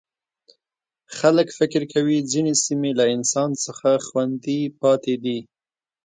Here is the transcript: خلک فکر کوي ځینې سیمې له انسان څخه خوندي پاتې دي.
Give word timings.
خلک 1.17 1.47
فکر 1.57 1.81
کوي 1.93 2.17
ځینې 2.31 2.53
سیمې 2.65 2.91
له 2.99 3.05
انسان 3.15 3.49
څخه 3.65 3.89
خوندي 4.05 4.61
پاتې 4.81 5.15
دي. 5.23 5.39